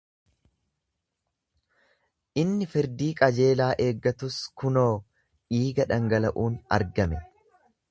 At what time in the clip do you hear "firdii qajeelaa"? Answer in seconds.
2.71-3.69